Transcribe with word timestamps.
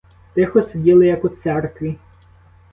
Тихо 0.33 0.61
сиділи, 0.61 1.07
як 1.07 1.25
у 1.25 1.29
церкві. 1.29 1.95